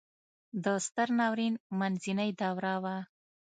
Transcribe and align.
د 0.63 0.65
ستر 0.85 1.09
ناورین 1.19 1.53
منځنۍ 1.79 2.29
دوره 2.41 2.73
وه. 2.83 2.97